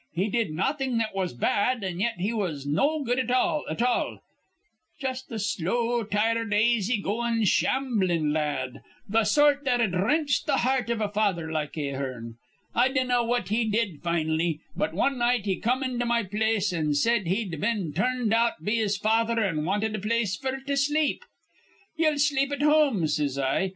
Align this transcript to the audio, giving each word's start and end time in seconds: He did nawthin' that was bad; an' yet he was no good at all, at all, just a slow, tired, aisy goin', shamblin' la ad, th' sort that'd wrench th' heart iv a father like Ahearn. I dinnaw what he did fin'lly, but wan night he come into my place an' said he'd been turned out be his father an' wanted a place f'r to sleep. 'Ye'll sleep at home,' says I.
He 0.13 0.29
did 0.31 0.49
nawthin' 0.49 0.97
that 0.97 1.13
was 1.13 1.31
bad; 1.35 1.83
an' 1.83 1.99
yet 1.99 2.15
he 2.17 2.33
was 2.33 2.65
no 2.65 3.03
good 3.03 3.19
at 3.19 3.29
all, 3.29 3.63
at 3.69 3.83
all, 3.83 4.17
just 4.99 5.31
a 5.31 5.37
slow, 5.37 6.01
tired, 6.03 6.51
aisy 6.51 6.99
goin', 6.99 7.43
shamblin' 7.45 8.33
la 8.33 8.39
ad, 8.41 8.81
th' 9.13 9.27
sort 9.27 9.63
that'd 9.63 9.93
wrench 9.93 10.43
th' 10.45 10.49
heart 10.61 10.89
iv 10.89 11.01
a 11.01 11.09
father 11.09 11.51
like 11.51 11.77
Ahearn. 11.77 12.37
I 12.73 12.89
dinnaw 12.89 13.27
what 13.27 13.49
he 13.49 13.65
did 13.69 14.01
fin'lly, 14.01 14.61
but 14.75 14.95
wan 14.95 15.19
night 15.19 15.45
he 15.45 15.57
come 15.57 15.83
into 15.83 16.07
my 16.07 16.23
place 16.23 16.73
an' 16.73 16.95
said 16.95 17.27
he'd 17.27 17.61
been 17.61 17.93
turned 17.93 18.33
out 18.33 18.65
be 18.65 18.77
his 18.77 18.97
father 18.97 19.39
an' 19.39 19.65
wanted 19.65 19.93
a 19.93 19.99
place 19.99 20.35
f'r 20.35 20.65
to 20.65 20.77
sleep. 20.77 21.23
'Ye'll 21.95 22.17
sleep 22.17 22.51
at 22.51 22.63
home,' 22.63 23.05
says 23.07 23.37
I. 23.37 23.69